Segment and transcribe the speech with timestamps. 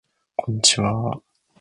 [0.35, 1.21] こんちはー